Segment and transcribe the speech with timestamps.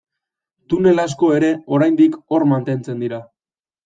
[0.73, 3.21] Tunel asko ere, oraindik hor mantentzen dira.